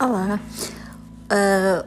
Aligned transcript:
Olá. 0.00 0.40
Uh, 1.30 1.86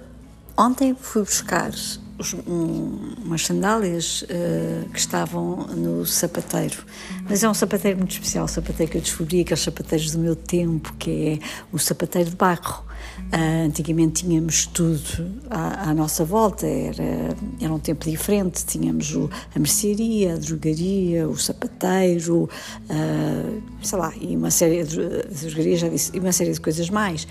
ontem 0.56 0.94
fui 0.94 1.24
buscar 1.24 1.72
os, 1.72 2.36
um, 2.48 3.16
umas 3.26 3.44
sandálias 3.44 4.22
uh, 4.22 4.88
que 4.92 5.00
estavam 5.00 5.66
no 5.70 6.06
sapateiro. 6.06 6.86
Mas 7.28 7.44
é 7.44 7.50
um 7.50 7.56
sapateiro 7.56 7.98
muito 7.98 8.12
especial, 8.12 8.46
o 8.46 8.48
sapateiro 8.48 8.92
que 8.92 9.00
eu 9.00 9.02
descobri, 9.02 9.42
aqueles 9.42 9.62
sapateiros 9.62 10.12
do 10.12 10.20
meu 10.20 10.36
tempo, 10.36 10.94
que 11.00 11.40
é 11.42 11.46
o 11.72 11.80
sapateiro 11.80 12.30
de 12.30 12.36
barro. 12.36 12.86
Uh, 13.34 13.66
antigamente 13.66 14.24
tínhamos 14.24 14.68
tudo 14.68 15.42
à, 15.50 15.90
à, 15.90 15.94
nossa 15.96 16.24
volta, 16.24 16.68
era, 16.68 17.36
era 17.60 17.74
um 17.74 17.80
tempo 17.80 18.08
diferente. 18.08 18.64
Tínhamos 18.64 19.16
o, 19.16 19.28
a 19.56 19.58
mercearia, 19.58 20.36
a 20.36 20.38
drogaria, 20.38 21.28
o 21.28 21.36
sapateiro, 21.36 22.48
uh, 22.90 23.64
sei 23.84 24.00
lá, 24.00 24.14
e 24.20 24.36
uma 24.36 24.52
série 24.52 24.84
de, 24.84 25.76
já 25.76 25.90
disse, 25.90 26.12
e 26.14 26.20
uma 26.20 26.32
série 26.32 26.52
de 26.52 26.62
coisas 26.62 26.90
mais. 26.90 27.28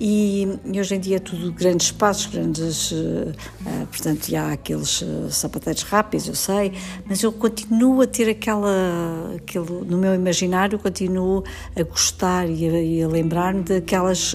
E, 0.00 0.48
e 0.64 0.80
hoje 0.80 0.94
em 0.94 1.00
dia 1.00 1.16
é 1.16 1.18
tudo 1.18 1.52
grandes 1.52 1.86
espaços, 1.86 2.26
grandes. 2.26 2.90
Uh, 2.90 3.32
portanto, 3.90 4.34
há 4.36 4.52
aqueles 4.52 5.04
sapateiros 5.30 5.82
rápidos, 5.82 6.28
eu 6.28 6.34
sei, 6.34 6.72
mas 7.06 7.22
eu 7.22 7.32
continuo 7.32 8.00
a 8.02 8.06
ter 8.06 8.28
aquela. 8.28 9.34
Aquele, 9.36 9.84
no 9.86 9.98
meu 9.98 10.14
imaginário, 10.14 10.78
continuo 10.78 11.44
a 11.76 11.82
gostar 11.82 12.48
e 12.48 12.68
a, 12.68 12.82
e 12.82 13.02
a 13.02 13.08
lembrar-me 13.08 13.62
daquelas 13.62 14.34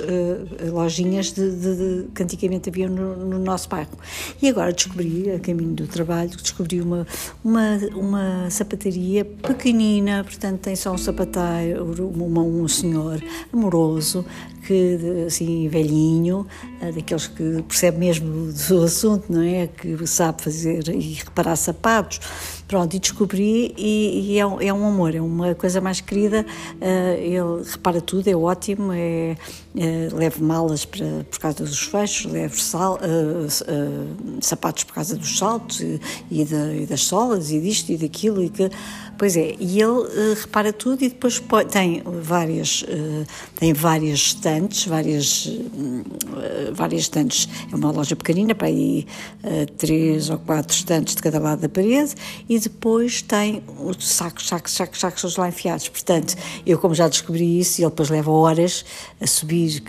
lojinhas 0.71 1.31
de, 1.31 1.51
de, 1.51 1.75
de, 1.75 2.07
que 2.13 2.23
antigamente 2.23 2.69
havia 2.69 2.87
no, 2.87 3.15
no, 3.15 3.39
nosso 3.39 3.69
bairro. 3.69 3.97
E 4.41 4.47
agora 4.47 4.71
descobri, 4.71 5.31
a 5.31 5.39
caminho 5.39 5.73
do 5.73 5.87
trabalho, 5.87 6.29
descobri 6.29 6.81
uma, 6.81 7.05
uma, 7.43 7.77
uma 7.95 8.49
sapataria 8.49 9.25
pequenina, 9.25 10.23
portanto 10.23 10.59
tem 10.61 10.75
só 10.75 10.91
um 10.91 10.97
sapateiro, 10.97 11.39
uma, 11.81 12.41
um 12.41 12.67
senhor 12.67 13.21
amoroso, 13.51 14.25
que 14.65 15.23
assim 15.25 15.67
velhinho, 15.67 16.45
eh, 16.81 16.91
daqueles 16.91 17.27
que 17.27 17.63
percebe 17.63 17.97
mesmo 17.97 18.51
do 18.51 18.83
assunto, 18.83 19.31
não 19.31 19.41
é? 19.41 19.67
Que 19.67 20.05
sabe 20.05 20.41
fazer 20.41 20.87
e 20.89 21.13
reparar 21.13 21.55
sapatos. 21.55 22.19
Pronto, 22.69 22.95
e 22.95 22.99
descobri 22.99 23.73
e, 23.75 24.33
e 24.33 24.39
é, 24.39 24.45
um, 24.45 24.61
é, 24.61 24.71
um 24.71 24.85
amor, 24.85 25.15
é 25.15 25.19
uma 25.19 25.55
coisa 25.55 25.81
mais 25.81 26.01
querida. 26.01 26.45
Uh, 26.75 27.17
ele 27.17 27.63
repara 27.67 27.99
tudo, 27.99 28.27
é 28.27 28.35
ótimo, 28.35 28.93
é, 28.93 29.35
é, 29.75 30.39
malas 30.39 30.85
para, 30.85 31.25
por 31.31 31.39
causa 31.39 31.63
dos 31.63 31.79
fechos, 31.79 32.31
levo 32.31 32.61
sal, 32.61 32.99
uh, 33.01 33.47
uh, 33.47 34.37
sapatos 34.39 34.83
por 34.83 34.93
causa 34.93 35.15
dos 35.15 35.39
saltos 35.39 35.81
e, 35.81 35.99
e, 36.29 36.43
e, 36.43 36.85
das 36.85 37.01
solas 37.01 37.49
e 37.49 37.59
disto 37.59 37.91
e 37.91 37.97
daquilo 37.97 38.43
e 38.43 38.49
que 38.49 38.69
Pois 39.17 39.35
é, 39.35 39.53
e 39.59 39.81
ele 39.81 40.33
repara 40.39 40.71
tudo 40.71 41.03
e 41.03 41.09
depois 41.09 41.43
tem 41.69 42.01
várias, 42.21 42.85
tem 43.57 43.73
várias 43.73 44.17
estantes, 44.17 44.85
várias, 44.85 45.59
várias 46.71 47.01
estantes, 47.01 47.49
é 47.69 47.75
uma 47.75 47.91
loja 47.91 48.15
pequenina, 48.15 48.55
para 48.55 48.67
aí 48.67 49.05
três 49.77 50.29
ou 50.29 50.37
quatro 50.37 50.73
estantes 50.73 51.15
de 51.15 51.21
cada 51.21 51.37
lado 51.37 51.59
da 51.59 51.67
parede, 51.67 52.15
e 52.47 52.57
depois 52.59 53.21
tem 53.21 53.63
os 53.79 54.07
sacos, 54.07 54.47
sacos, 54.47 54.73
sacos, 54.73 54.99
sacos 54.99 55.35
lá 55.37 55.47
enfiados. 55.49 55.87
Portanto, 55.89 56.35
eu 56.65 56.77
como 56.77 56.93
já 56.93 57.07
descobri 57.07 57.59
isso, 57.59 57.79
e 57.79 57.83
ele 57.83 57.91
depois 57.91 58.09
leva 58.09 58.31
horas 58.31 58.85
a 59.21 59.27
subir 59.27 59.83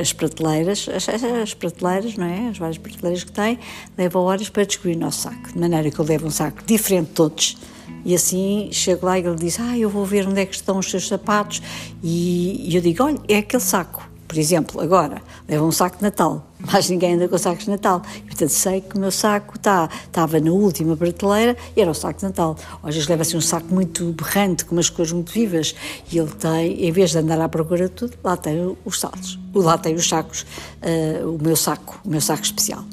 as 0.00 0.12
prateleiras, 0.12 0.88
as, 0.88 1.08
as, 1.08 1.54
prateleiras, 1.54 2.16
não 2.16 2.26
é? 2.26 2.48
As 2.48 2.58
várias 2.58 2.78
prateleiras 2.78 3.24
que 3.24 3.32
tem, 3.32 3.58
leva 3.96 4.18
horas 4.18 4.48
para 4.48 4.64
descobrir 4.64 4.96
o 4.96 5.00
nosso 5.00 5.22
saco, 5.22 5.52
de 5.52 5.58
maneira 5.58 5.90
que 5.90 5.98
eu 5.98 6.04
levo 6.04 6.26
um 6.26 6.30
saco 6.30 6.62
diferente 6.64 7.08
de 7.08 7.14
todos, 7.14 7.56
e 8.04 8.14
assim 8.14 8.68
chego 8.72 9.06
lá 9.06 9.18
e 9.18 9.24
ele 9.24 9.36
diz: 9.36 9.60
Ah, 9.60 9.76
eu 9.76 9.88
vou 9.88 10.04
ver 10.04 10.26
onde 10.26 10.40
é 10.40 10.46
que 10.46 10.54
estão 10.54 10.78
os 10.78 10.90
seus 10.90 11.06
sapatos. 11.06 11.62
E, 12.02 12.68
e 12.68 12.74
eu 12.74 12.82
digo: 12.82 13.04
Olha, 13.04 13.20
é 13.28 13.38
aquele 13.38 13.62
saco. 13.62 14.08
Por 14.26 14.38
exemplo, 14.38 14.80
agora, 14.80 15.22
leva 15.46 15.64
um 15.64 15.70
saco 15.70 15.98
de 15.98 16.02
Natal, 16.02 16.51
mas 16.70 16.88
ninguém 16.88 17.14
anda 17.14 17.28
com 17.28 17.38
sacos 17.38 17.64
de 17.64 17.70
Natal. 17.70 18.02
E, 18.16 18.20
portanto, 18.22 18.50
sei 18.50 18.80
que 18.80 18.96
o 18.96 19.00
meu 19.00 19.10
saco 19.10 19.58
tá, 19.58 19.88
estava 20.04 20.40
na 20.40 20.50
última 20.50 20.96
prateleira 20.96 21.56
e 21.76 21.80
era 21.80 21.90
o 21.90 21.94
saco 21.94 22.20
de 22.20 22.24
Natal. 22.24 22.56
Às 22.82 22.94
vezes 22.94 23.08
leva 23.08 23.22
assim 23.22 23.36
um 23.36 23.40
saco 23.40 23.72
muito 23.72 24.12
berrante, 24.12 24.64
com 24.64 24.74
umas 24.74 24.88
cores 24.90 25.12
muito 25.12 25.32
vivas, 25.32 25.74
e 26.10 26.18
ele 26.18 26.30
tem, 26.30 26.84
em 26.86 26.92
vez 26.92 27.10
de 27.10 27.18
andar 27.18 27.40
à 27.40 27.48
procura 27.48 27.88
de 27.88 27.94
tudo, 27.94 28.16
lá 28.22 28.36
tem 28.36 28.76
os 28.84 29.00
saltos, 29.00 29.38
lá 29.54 29.76
tem 29.78 29.94
os 29.94 30.08
sacos, 30.08 30.42
uh, 30.82 31.28
o 31.28 31.42
meu 31.42 31.56
saco, 31.56 32.00
o 32.04 32.08
meu 32.08 32.20
saco 32.20 32.42
especial. 32.42 32.84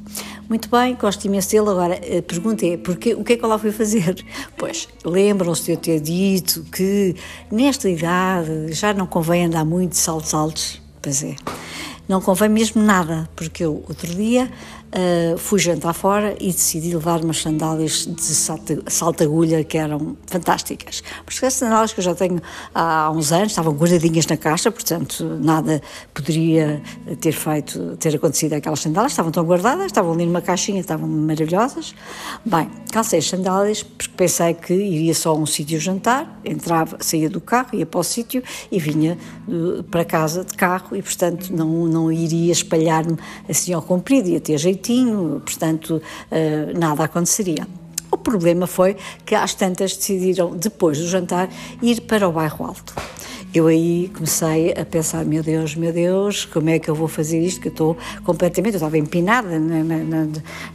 Muito 0.50 0.68
bem, 0.68 0.96
gosto 0.96 1.26
imenso 1.26 1.52
dele. 1.52 1.70
Agora, 1.70 1.94
a 1.94 2.22
pergunta 2.24 2.66
é, 2.66 2.76
porque, 2.76 3.14
o 3.14 3.24
que 3.24 3.34
é 3.34 3.38
que 3.38 3.46
eu 3.46 3.48
lá 3.48 3.60
fui 3.60 3.72
fazer? 3.72 4.26
Pois, 4.58 4.90
lembram-se 5.06 5.66
de 5.66 5.72
eu 5.72 5.78
ter 5.78 6.00
dito 6.02 6.64
que 6.72 7.16
nesta 7.52 7.90
idade 7.90 8.74
já 8.74 8.94
não 8.94 9.06
convém 9.06 9.46
andar 9.46 9.64
muito 9.64 9.92
de 9.92 9.98
saltos 9.98 10.34
altos? 10.34 10.82
Pois 11.02 11.24
é, 11.24 11.36
não 12.10 12.20
convém 12.20 12.50
mesmo 12.50 12.82
nada, 12.82 13.30
porque 13.36 13.64
eu, 13.64 13.86
outro 13.88 14.08
dia, 14.08 14.52
Uh, 14.90 15.38
fui 15.38 15.60
jantar 15.60 15.94
fora 15.94 16.36
e 16.40 16.48
decidi 16.48 16.96
levar 16.96 17.24
umas 17.24 17.40
sandálias 17.44 18.08
de 18.08 18.92
salta-agulha 18.92 19.64
que 19.64 19.78
eram 19.78 20.18
fantásticas. 20.26 21.04
Mas 21.28 21.36
essas 21.38 21.54
sandálias 21.54 21.94
que 21.94 22.00
eu 22.00 22.04
já 22.04 22.16
tenho 22.16 22.42
há, 22.74 23.12
uns 23.12 23.32
anos, 23.32 23.52
estavam 23.52 23.72
guardadinhas 23.72 24.26
na 24.26 24.36
caixa, 24.36 24.72
portanto 24.72 25.24
nada 25.40 25.80
poderia 26.12 26.82
ter 27.22 27.34
feito, 27.34 27.98
ter 27.98 28.16
acontecido 28.16 28.54
aquelas 28.54 28.80
sandálias, 28.80 29.12
estavam 29.12 29.32
tão 29.32 29.46
guardadas, 29.46 29.86
estavam 29.86 30.12
ali 30.12 30.26
numa 30.26 30.42
caixinha, 30.42 30.80
estavam 30.80 31.08
maravilhosas. 31.08 31.94
Bem, 32.44 32.68
calcei 32.92 33.20
as 33.20 33.28
sandálias 33.28 33.84
porque 33.84 34.12
pensei 34.18 34.56
que 34.56 34.74
iria 34.74 35.14
só 35.14 35.34
a 35.34 35.36
um 35.36 35.46
sítio 35.46 35.80
jantar, 35.80 36.42
entrava, 36.44 36.98
saía 37.00 37.30
do 37.30 37.40
carro, 37.40 37.70
ia 37.74 37.86
para 37.86 38.00
o 38.00 38.04
sítio 38.04 38.42
e 38.72 38.80
vinha 38.80 39.20
uh, 39.48 39.84
para 39.84 40.04
casa 40.04 40.44
de 40.44 40.56
carro 40.56 40.96
e 40.96 41.02
portanto 41.04 41.52
não, 41.52 41.86
não 41.86 42.12
iria 42.12 42.52
espalhar-me 42.52 43.18
assim 43.48 43.72
ao 43.72 43.84
comprido, 43.84 44.30
ia 44.30 44.40
ter 44.40 44.58
jeito 44.58 44.79
portanto, 45.46 46.02
uh, 46.32 46.80
nada 46.80 47.04
aconteceria. 47.04 47.68
O 48.12 48.18
problema 48.18 48.66
foi 48.66 48.98
que 49.26 49.36
às 49.36 49.54
tantas 49.54 49.96
decidiram, 49.96 50.56
depois 50.56 50.98
do 50.98 51.08
jantar, 51.08 51.50
ir 51.82 52.02
para 52.02 52.28
o 52.28 52.32
bairro 52.32 52.66
Alto. 52.66 52.96
Eu 53.52 53.66
aí 53.66 54.12
comecei 54.14 54.74
a 54.74 54.86
pensar, 54.86 55.26
meu 55.26 55.42
Deus, 55.42 55.76
meu 55.76 55.92
Deus, 55.92 56.46
como 56.46 56.70
é 56.70 56.78
que 56.78 56.88
eu 56.88 56.94
vou 56.94 57.08
fazer 57.08 57.40
isto? 57.40 57.60
Que 57.60 57.70
eu 57.70 57.72
estou 57.72 57.98
completamente, 58.24 58.76
eu 58.76 58.78
estava 58.78 58.96
empinada 58.96 59.58
na, 59.58 59.84
na, 59.84 59.98
na, 59.98 60.28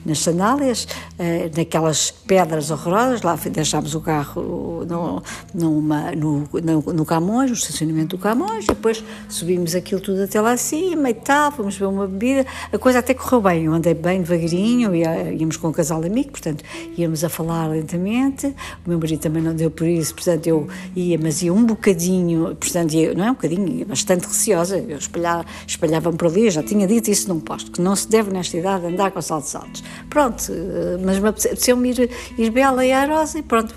nas 0.04 0.18
sandálias, 0.18 0.88
eh, 1.16 1.48
naquelas 1.56 2.10
pedras 2.10 2.72
horrorosas, 2.72 3.22
lá 3.22 3.36
deixámos 3.36 3.94
o 3.94 4.00
carro 4.00 4.84
no, 4.88 5.22
numa, 5.54 6.10
no, 6.16 6.48
no, 6.52 6.92
no 6.92 7.04
Camões, 7.04 7.50
no 7.50 7.56
estacionamento 7.56 8.16
do 8.16 8.18
Camões, 8.20 8.66
depois 8.66 9.04
subimos 9.28 9.76
aquilo 9.76 10.00
tudo 10.00 10.24
até 10.24 10.41
lá 10.41 10.50
acima 10.50 11.10
e 11.10 11.14
tal, 11.14 11.52
fomos 11.52 11.74
beber 11.74 11.86
uma 11.86 12.08
bebida, 12.08 12.44
a 12.72 12.78
coisa 12.78 12.98
até 12.98 13.14
correu 13.14 13.41
bem, 13.41 13.64
eu 13.66 13.72
andei 13.72 13.94
bem 13.94 14.20
devagarinho, 14.20 14.92
ia, 14.92 15.32
íamos 15.32 15.56
com 15.56 15.68
um 15.68 15.72
casal 15.72 16.02
amigo, 16.02 16.32
portanto, 16.32 16.64
íamos 16.98 17.22
a 17.22 17.28
falar 17.28 17.68
lentamente, 17.68 18.48
o 18.84 18.88
meu 18.88 18.98
marido 18.98 19.20
também 19.20 19.41
não 19.41 19.54
deu 19.54 19.70
por 19.70 19.86
isso, 19.86 20.12
portanto, 20.12 20.44
eu 20.48 20.66
ia, 20.96 21.16
mas 21.16 21.41
ia 21.41 21.54
um 21.54 21.64
bocadinho 21.64 22.56
portanto, 22.64 22.94
eu, 22.94 23.14
não 23.14 23.25
é 23.25 23.30
um 23.30 23.34
bocadinho, 23.34 23.86
bastante 23.86 24.26
receosa, 24.26 24.78
eu 24.78 24.98
espalhava, 24.98 25.44
espalhava-me 25.66 26.16
por 26.16 26.28
ali, 26.28 26.47
eu 26.47 26.50
já 26.50 26.62
tinha 26.62 26.86
dito 26.86 27.10
isso 27.10 27.28
num 27.28 27.41
posto, 27.41 27.70
que 27.70 27.80
não 27.80 27.94
se 27.94 28.08
deve 28.08 28.30
nesta 28.30 28.56
idade 28.56 28.86
andar 28.86 29.10
com 29.10 29.20
saltos 29.20 29.54
altos. 29.54 29.84
Pronto, 30.08 30.44
eh, 30.50 30.98
mas 31.04 31.19
me 31.19 31.28
apeteceu-me 31.28 31.91
ir, 31.91 32.10
ir 32.38 32.50
bela 32.50 32.84
e 32.84 32.92
airosa 32.92 33.38
e 33.38 33.42
pronto, 33.42 33.74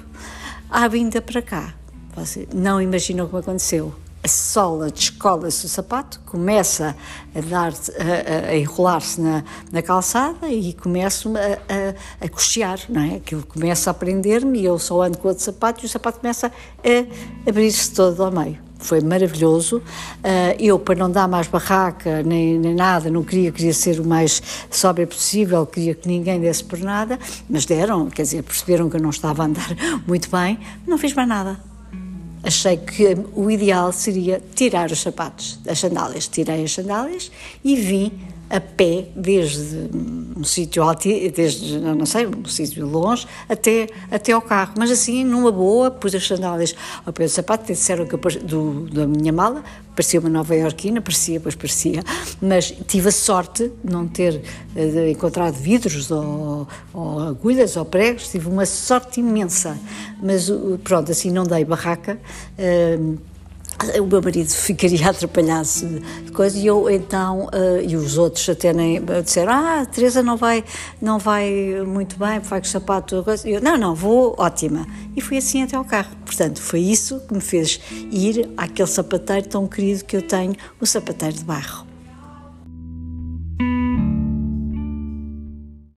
à 0.70 0.88
vinda 0.88 1.22
para 1.22 1.42
cá. 1.42 1.74
Você 2.16 2.48
não 2.54 2.82
imaginou 2.82 3.28
o 3.28 3.30
que 3.30 3.38
aconteceu 3.38 3.94
a 4.24 4.28
sola 4.28 4.92
descola-se 4.92 5.66
o 5.66 5.70
sapato, 5.70 6.20
começa 6.26 6.96
a, 7.34 7.42
dar, 7.42 7.72
a, 7.72 8.50
a 8.50 8.58
enrolar-se 8.58 9.22
na, 9.22 9.44
na, 9.72 9.82
calçada 9.82 10.50
e 10.50 10.74
começo 10.74 11.34
a, 11.38 11.42
a, 11.42 12.26
a 12.26 12.92
não 12.92 13.02
é? 13.02 13.16
Aquilo 13.16 13.46
começa 13.46 13.90
a 13.90 13.94
prender-me 13.94 14.60
e 14.60 14.66
eu 14.66 14.78
só 14.78 15.02
ando 15.04 15.18
com 15.18 15.30
outro 15.30 15.44
sapato 15.44 15.84
e 15.84 15.86
o 15.86 15.90
sapato 15.90 16.20
começa 16.20 16.48
a 16.48 17.50
abrir-se 17.50 17.94
todo 17.94 18.22
ao 18.22 18.32
meio 18.32 18.67
foi 18.80 19.02
maravilhoso. 19.02 19.78
Uh, 19.78 20.56
eu, 20.60 20.78
para 20.80 20.96
não 20.96 21.10
dar 21.10 21.28
mais 21.28 21.48
barraca 21.48 22.24
nem, 22.24 22.60
nem, 22.60 22.76
nada, 22.76 23.10
não 23.10 23.24
queria, 23.24 23.52
queria 23.52 23.74
ser 23.74 24.00
o 24.00 24.06
mais 24.06 24.42
sóbria 24.70 25.08
possível, 25.08 25.66
queria 25.66 25.96
que 25.96 26.08
ninguém 26.08 26.40
desse 26.40 26.64
por 26.64 26.80
nada, 26.80 27.20
mas 27.50 27.66
deram, 27.66 28.10
quer 28.10 28.24
dizer, 28.24 28.44
perceberam 28.44 28.90
que 28.90 28.98
eu 28.98 29.02
não 29.02 29.10
estava 29.10 29.44
a 29.44 29.46
andar 29.46 29.70
muito 30.08 30.30
bem, 30.30 30.60
não 30.86 30.98
fiz 30.98 31.14
mais 31.14 31.28
nada. 31.28 31.60
Achei 32.44 32.78
que 32.78 33.18
o 33.34 33.52
ideal 33.52 33.92
seria 33.92 34.42
tirar 34.56 34.90
os 34.92 35.02
sapatos, 35.02 35.60
as 35.68 35.80
sandálias. 35.80 36.28
Tirei 36.28 36.64
as 36.64 36.72
sandálias 36.72 37.32
e 37.64 37.76
vim 37.76 38.12
a 38.50 38.60
pé 38.60 39.08
desde 39.16 39.90
um 40.38 40.44
sítio 40.44 40.84
desde, 41.36 41.80
não 41.80 42.06
sei, 42.06 42.28
um 42.28 42.46
sítio 42.46 42.86
longe, 42.86 43.28
até, 43.50 43.88
até 44.12 44.32
ao 44.32 44.42
carro. 44.42 44.74
Mas 44.78 44.92
assim, 44.92 45.24
numa 45.24 45.52
boa, 45.52 45.92
pus 45.92 46.14
as 46.14 46.26
sandálias 46.26 46.76
ao 47.06 47.12
pé 47.12 47.26
do 47.26 47.30
sapato, 47.30 47.66
disseram 47.66 48.06
que 48.06 48.16
do, 48.40 48.88
da 48.90 49.08
minha 49.08 49.34
mala, 49.34 49.64
parecia 49.96 50.20
uma 50.20 50.30
nova 50.30 50.56
iorquina, 50.56 51.02
parecia, 51.02 51.40
pois 51.40 51.56
parecia, 51.56 52.04
mas 52.42 52.74
tive 52.88 53.10
a 53.10 53.12
sorte 53.12 53.72
de 53.84 53.92
não 53.92 54.08
ter 54.08 54.42
uh, 54.76 55.10
encontrado 55.10 55.56
vidros 55.56 56.12
ou, 56.12 56.68
ou, 56.94 57.20
agulhas 57.20 57.76
ou 57.76 57.84
pregos, 57.86 58.30
tive 58.30 58.48
uma 58.48 58.66
sorte 58.66 59.20
imensa. 59.20 59.78
Mas 60.22 60.50
pronto, 60.84 61.12
assim 61.12 61.32
não 61.32 61.44
dei 61.44 61.66
barraca. 61.66 62.20
Uh, 62.58 63.18
o 64.02 64.06
meu 64.06 64.22
marido 64.22 64.50
ficaria 64.50 65.10
atrapalhado 65.10 65.68
de 66.26 66.32
coisa 66.32 66.58
e 66.58 66.66
eu 66.66 66.90
então 66.90 67.48
uh, 67.48 67.82
e 67.86 67.96
os 67.96 68.18
outros 68.18 68.48
até 68.50 68.74
nem 68.74 69.02
disseram 69.24 69.54
ah 69.54 69.86
Teresa 69.86 70.24
não 70.24 70.36
vai 70.36 70.64
não 71.02 71.20
vai 71.20 71.84
muito 71.86 72.18
bem 72.18 72.40
vai 72.40 72.60
com 72.60 72.66
o 72.66 72.70
sapato 72.70 73.24
coisa. 73.24 73.48
eu 73.48 73.62
não 73.62 73.78
não 73.78 73.94
vou 73.94 74.36
ótima. 74.38 74.86
E 75.16 75.22
fui 75.22 75.38
assim 75.38 75.64
até 75.64 75.76
ao 75.76 75.86
carro. 75.86 76.16
Portanto 76.26 76.62
foi 76.62 76.80
isso 76.80 77.20
que 77.28 77.34
me 77.34 77.42
fez 77.42 77.80
ir 78.12 78.50
àquele 78.58 78.88
sapateiro 78.88 79.48
tão 79.48 79.68
querido 79.68 80.06
que 80.06 80.16
eu 80.16 80.22
tenho 80.22 80.56
o 80.80 80.86
sapateiro 80.86 81.36
de 81.36 81.44
barro 81.44 81.97